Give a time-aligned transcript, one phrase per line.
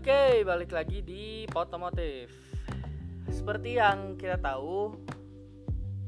[0.00, 2.32] Oke, balik lagi di Potomotif.
[3.28, 4.96] Seperti yang kita tahu,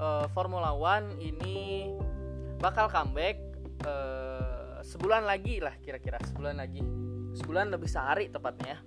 [0.01, 1.93] uh, Formula One ini
[2.57, 3.37] bakal comeback
[3.85, 6.81] uh, sebulan lagi lah kira-kira sebulan lagi,
[7.37, 8.81] sebulan lebih sehari tepatnya.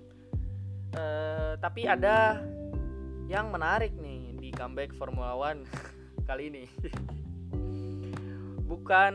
[0.97, 2.41] Uh, tapi ada
[3.29, 5.69] yang menarik nih di comeback Formula One
[6.33, 6.65] kali ini.
[8.65, 9.13] Bukan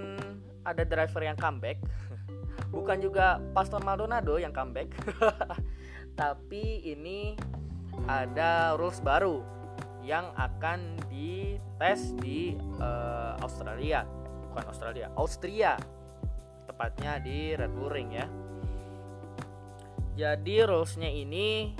[0.63, 1.83] ada driver yang comeback,
[2.71, 4.95] bukan juga Pastor Maldonado yang comeback.
[6.21, 7.35] Tapi ini
[8.07, 9.43] ada rules baru
[10.01, 14.07] yang akan dites di uh, Australia.
[14.51, 15.75] Bukan Australia Austria.
[16.71, 18.27] Tepatnya di Red Bull Ring ya.
[20.15, 21.75] Jadi rulesnya ini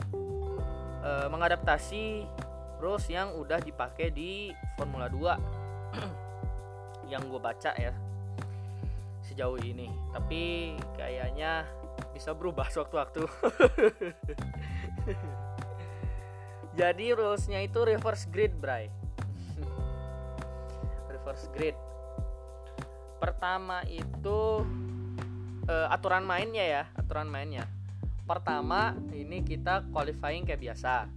[1.05, 2.27] uh, mengadaptasi
[2.81, 5.37] rules yang udah dipakai di Formula 2
[7.13, 7.93] yang gue baca ya
[9.31, 9.87] sejauh ini.
[10.11, 11.71] Tapi kayaknya
[12.11, 13.23] bisa berubah sewaktu-waktu.
[16.81, 18.91] Jadi rulesnya itu reverse grid bray.
[21.15, 21.77] Reverse grid.
[23.21, 24.65] Pertama itu
[25.69, 27.67] uh, aturan mainnya ya aturan mainnya.
[28.25, 31.11] Pertama ini kita qualifying kayak biasa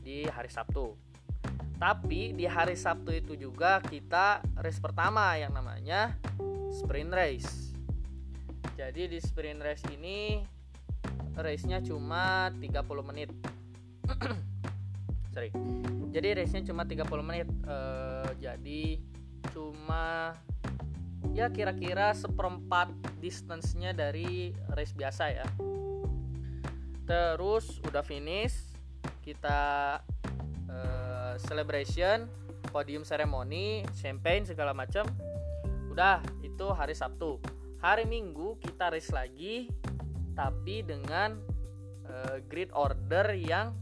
[0.00, 0.96] di hari Sabtu.
[1.76, 6.16] Tapi di hari Sabtu itu juga kita race pertama yang namanya
[6.76, 7.72] sprint race.
[8.76, 10.44] Jadi di sprint race ini
[11.32, 13.32] race-nya cuma 30 menit.
[15.32, 15.48] Sorry.
[16.12, 17.48] Jadi race-nya cuma 30 menit.
[17.64, 19.00] Uh, jadi
[19.56, 20.36] cuma
[21.32, 22.92] ya kira-kira seperempat
[23.24, 25.48] distance-nya dari race biasa ya.
[27.08, 28.76] Terus udah finish,
[29.24, 29.60] kita
[30.68, 32.28] uh, celebration,
[32.68, 35.08] podium ceremony, champagne segala macam.
[35.96, 37.40] Udah itu hari Sabtu.
[37.80, 39.72] Hari Minggu kita race lagi
[40.36, 41.40] tapi dengan
[42.04, 43.72] uh, grid order yang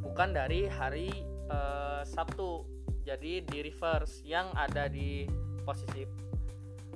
[0.00, 1.12] bukan dari hari
[1.52, 2.64] uh, Sabtu.
[3.04, 5.28] Jadi di reverse yang ada di
[5.60, 6.08] posisi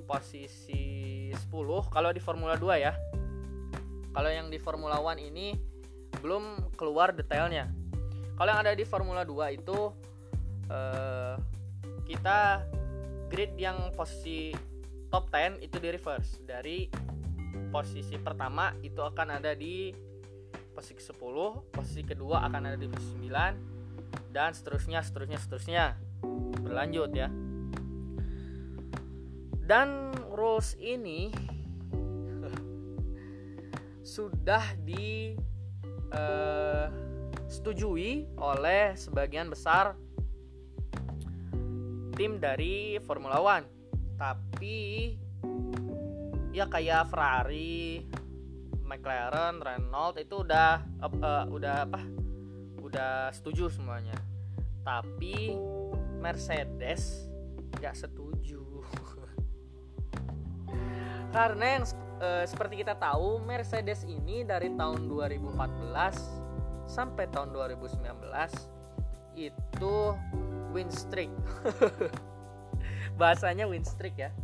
[0.09, 2.97] posisi 10 kalau di Formula 2 ya.
[4.09, 5.53] Kalau yang di Formula One ini
[6.17, 7.69] belum keluar detailnya.
[8.41, 9.93] Kalau yang ada di Formula 2 itu
[10.73, 11.37] uh,
[12.09, 12.65] kita
[13.35, 14.55] grid yang posisi
[15.11, 16.39] top 10 itu di reverse.
[16.47, 16.87] Dari
[17.67, 19.91] posisi pertama itu akan ada di
[20.71, 25.85] posisi 10 posisi kedua akan ada di posisi 9 dan seterusnya seterusnya seterusnya.
[26.63, 27.27] Berlanjut ya.
[29.67, 31.27] Dan rules ini
[34.15, 35.35] sudah di
[36.15, 36.87] uh,
[37.51, 39.99] setujui oleh sebagian besar
[42.15, 43.75] tim dari Formula One
[44.15, 45.11] tapi
[46.55, 47.99] ya kayak Ferrari,
[48.87, 51.99] McLaren, Renault itu udah uh, uh, udah apa?
[52.79, 54.15] Udah setuju semuanya.
[54.87, 55.51] Tapi
[56.23, 57.27] Mercedes
[57.75, 58.63] nggak setuju.
[61.35, 61.83] Karena yang
[62.23, 67.99] uh, seperti kita tahu Mercedes ini dari tahun 2014 sampai tahun 2019
[69.35, 69.95] itu
[70.75, 71.31] win streak.
[73.19, 74.35] bahasanya win streak ya.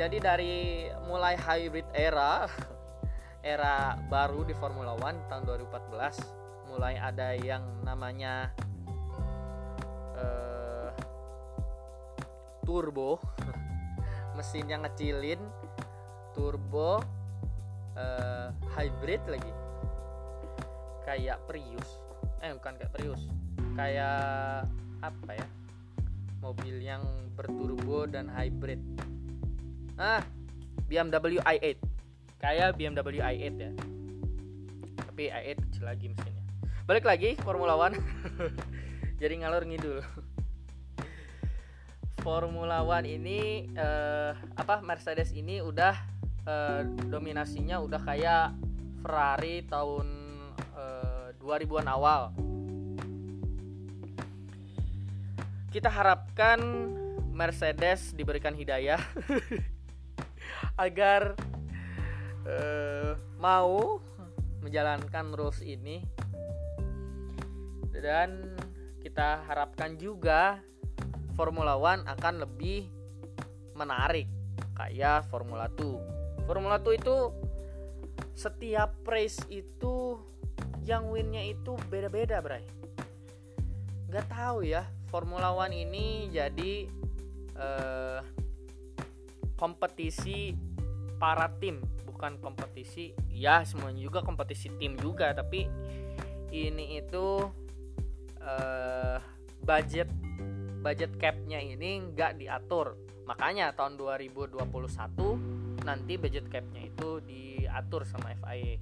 [0.00, 2.48] Jadi dari mulai hybrid era
[3.44, 8.48] era baru di Formula One tahun 2014 mulai ada yang namanya
[10.16, 10.88] uh,
[12.64, 13.20] turbo
[14.40, 15.40] mesin yang ngecilin
[16.32, 17.04] turbo
[17.92, 19.52] uh, hybrid lagi.
[21.04, 22.00] Kayak Prius.
[22.40, 23.28] Eh bukan kayak Prius.
[23.76, 24.64] Kayak
[25.00, 25.46] apa ya
[26.40, 27.04] mobil yang
[27.36, 28.80] berturbo dan hybrid.
[30.00, 30.24] Ah
[30.88, 31.76] BMW i8
[32.40, 33.72] kayak BMW i8 ya.
[35.04, 36.44] Tapi i8 kecil lagi mesinnya.
[36.88, 37.96] Balik lagi Formula One.
[39.20, 40.00] Jadi ngalur ngidul.
[42.24, 45.96] Formula One ini eh, apa Mercedes ini udah
[46.44, 48.56] eh, dominasinya udah kayak
[49.00, 50.08] Ferrari tahun
[50.76, 52.49] eh, 2000-an awal
[55.70, 56.58] kita harapkan
[57.30, 58.98] Mercedes diberikan hidayah
[60.84, 61.38] agar
[62.42, 64.02] uh, mau
[64.60, 66.02] menjalankan rules ini.
[67.94, 68.56] Dan
[69.00, 70.58] kita harapkan juga
[71.38, 72.88] Formula One akan lebih
[73.76, 74.28] menarik
[74.76, 77.16] kayak Formula 2 Formula 2 itu
[78.32, 80.16] setiap race itu
[80.82, 82.64] yang winnya itu beda-beda bray.
[84.08, 86.86] Nggak tahu ya Formula One ini jadi
[87.58, 88.20] eh,
[89.58, 90.54] kompetisi
[91.20, 95.68] para tim bukan kompetisi ya semuanya juga kompetisi tim juga tapi
[96.50, 97.46] ini itu
[98.42, 99.18] uh,
[99.62, 100.10] budget
[100.82, 102.98] budget capnya ini nggak diatur.
[103.28, 104.58] Makanya tahun 2021
[105.86, 108.80] nanti budget capnya itu diatur sama FIA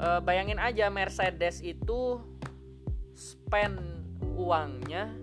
[0.00, 2.20] uh, bayangin aja Mercedes itu
[3.14, 3.93] spend
[4.34, 5.14] uangnya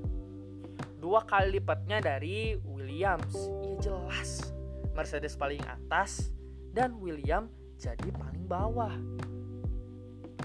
[1.01, 3.35] dua kali lipatnya dari Williams.
[3.63, 4.51] Ya jelas.
[4.91, 6.31] Mercedes paling atas
[6.71, 7.47] dan William
[7.79, 8.93] jadi paling bawah.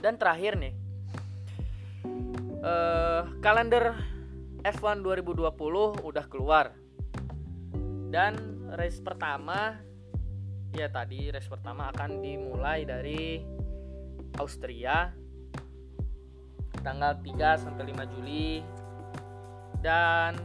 [0.00, 0.74] Dan terakhir nih
[2.62, 3.94] uh, kalender
[4.62, 6.72] F1 2020 udah keluar.
[8.06, 9.76] Dan race pertama
[10.74, 13.42] ya tadi race pertama akan dimulai dari
[14.36, 15.25] Austria
[16.86, 18.62] tanggal 3 sampai 5 Juli.
[19.82, 20.38] Dan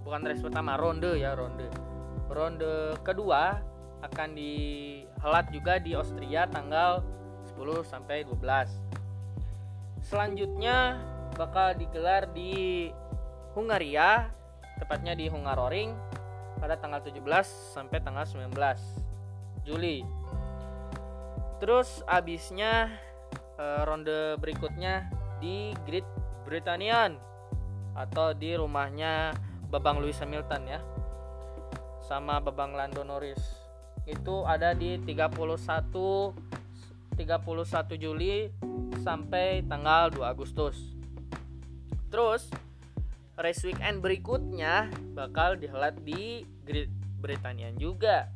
[0.00, 1.68] bukan race pertama ronde ya ronde.
[2.32, 3.60] Ronde kedua
[4.00, 7.04] akan dihelat juga di Austria tanggal
[7.52, 8.94] 10 sampai 12
[10.04, 11.00] selanjutnya
[11.34, 12.92] bakal digelar di
[13.56, 14.28] Hungaria
[14.76, 15.96] tepatnya di Hungaroring
[16.60, 17.24] pada tanggal 17
[17.74, 18.52] sampai tanggal 19
[19.64, 20.04] Juli.
[21.58, 22.92] Terus abisnya
[23.56, 25.08] uh, ronde berikutnya
[25.44, 26.08] di Great
[26.48, 27.20] Britannian
[27.92, 29.36] atau di rumahnya
[29.68, 30.80] Babang Lewis Hamilton ya
[32.00, 33.40] sama Babang Lando Norris.
[34.08, 36.32] Itu ada di 31
[37.14, 38.48] 31 Juli
[39.04, 40.96] sampai tanggal 2 Agustus.
[42.08, 42.48] Terus
[43.36, 46.88] race weekend berikutnya bakal dihelat di Great
[47.20, 48.32] Britannia juga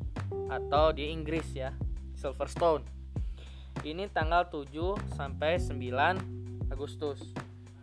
[0.52, 1.72] atau di Inggris ya
[2.16, 2.84] Silverstone.
[3.86, 6.37] Ini tanggal 7 sampai 9
[6.78, 7.18] Agustus.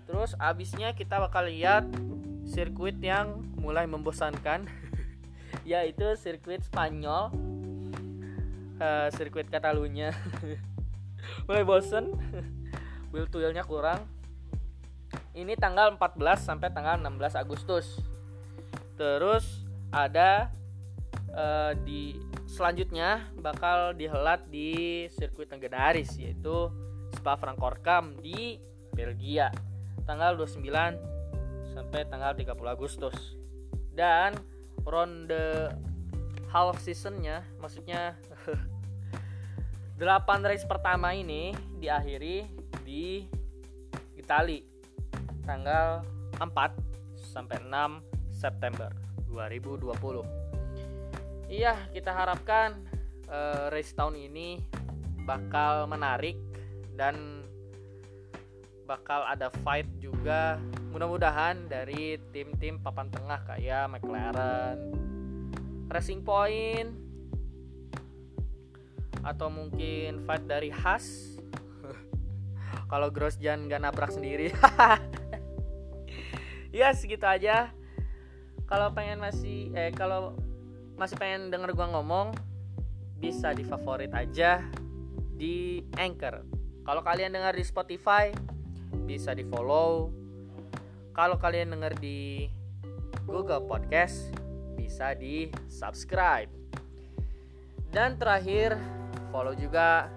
[0.07, 1.83] Terus abisnya kita bakal lihat
[2.47, 4.71] sirkuit yang mulai membosankan
[5.67, 7.35] yaitu sirkuit Spanyol.
[8.79, 10.15] Uh, sirkuit Catalunya.
[11.47, 12.15] Mulai bosen
[13.11, 14.07] wheel to wheelnya kurang.
[15.35, 17.99] Ini tanggal 14 sampai tanggal 16 Agustus.
[18.95, 20.51] Terus ada
[21.35, 22.15] uh, di
[22.47, 26.71] selanjutnya bakal dihelat di sirkuit legendaris yaitu
[27.15, 28.59] Spa Francorchamps di
[28.95, 29.51] Belgia
[30.07, 30.63] tanggal 29
[31.75, 33.35] sampai tanggal 30 Agustus.
[33.91, 34.33] Dan
[34.87, 35.75] ronde
[36.51, 38.15] half seasonnya maksudnya
[39.99, 42.47] 8 race pertama ini diakhiri
[42.87, 43.27] di
[44.15, 44.63] Itali
[45.43, 46.03] tanggal
[46.39, 46.47] 4
[47.15, 48.91] sampai 6 September
[49.27, 50.45] 2020
[51.45, 52.81] Iya, kita harapkan
[53.29, 54.65] uh, race tahun ini
[55.29, 56.41] bakal menarik
[56.97, 57.44] dan
[58.85, 60.61] bakal ada fight juga.
[60.93, 64.77] Mudah-mudahan dari tim-tim papan tengah kayak McLaren,
[65.91, 67.03] Racing Point
[69.25, 71.35] atau mungkin fight dari Haas.
[72.91, 74.53] Kalau Grosjean gak nabrak sendiri.
[76.77, 77.73] ya segitu aja.
[78.65, 80.33] Kalau pengen masih eh kalau
[80.97, 82.33] masih pengen denger gua ngomong
[83.21, 84.57] bisa di favorit aja
[85.37, 86.41] di Anchor.
[86.81, 88.33] Kalau kalian dengar di Spotify
[89.03, 90.15] bisa di follow.
[91.11, 92.47] Kalau kalian denger di
[93.27, 94.31] Google Podcast
[94.79, 96.47] bisa di subscribe.
[97.91, 98.79] Dan terakhir
[99.31, 100.07] follow juga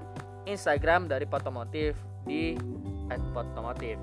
[0.47, 2.55] Instagram dari Potomotif di
[3.35, 3.97] @potomotif.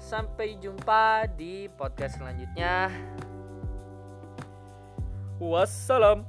[0.00, 2.88] Sampai jumpa di podcast selanjutnya.
[5.36, 6.24] Wassalam.